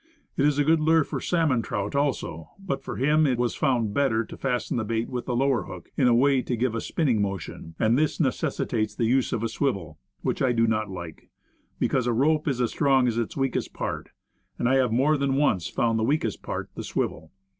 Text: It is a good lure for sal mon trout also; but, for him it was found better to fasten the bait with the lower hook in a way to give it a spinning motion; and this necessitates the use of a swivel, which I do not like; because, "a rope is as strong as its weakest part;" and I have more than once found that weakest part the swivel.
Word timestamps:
It 0.35 0.45
is 0.47 0.57
a 0.57 0.63
good 0.63 0.79
lure 0.79 1.03
for 1.03 1.21
sal 1.21 1.45
mon 1.45 1.61
trout 1.61 1.93
also; 1.95 2.49
but, 2.57 2.81
for 2.81 2.95
him 2.95 3.27
it 3.27 3.37
was 3.37 3.53
found 3.53 3.93
better 3.93 4.25
to 4.25 4.35
fasten 4.35 4.77
the 4.77 4.83
bait 4.83 5.07
with 5.11 5.27
the 5.27 5.35
lower 5.35 5.65
hook 5.65 5.91
in 5.95 6.07
a 6.07 6.13
way 6.15 6.41
to 6.41 6.55
give 6.57 6.73
it 6.73 6.77
a 6.77 6.81
spinning 6.81 7.21
motion; 7.21 7.75
and 7.77 7.95
this 7.95 8.19
necessitates 8.19 8.95
the 8.95 9.05
use 9.05 9.31
of 9.31 9.43
a 9.43 9.47
swivel, 9.47 9.99
which 10.23 10.41
I 10.41 10.53
do 10.53 10.65
not 10.65 10.89
like; 10.89 11.29
because, 11.77 12.07
"a 12.07 12.13
rope 12.13 12.47
is 12.47 12.59
as 12.59 12.71
strong 12.71 13.07
as 13.07 13.19
its 13.19 13.37
weakest 13.37 13.73
part;" 13.75 14.09
and 14.57 14.67
I 14.67 14.77
have 14.77 14.91
more 14.91 15.17
than 15.17 15.35
once 15.35 15.67
found 15.67 15.99
that 15.99 16.03
weakest 16.05 16.41
part 16.41 16.71
the 16.73 16.83
swivel. 16.83 17.31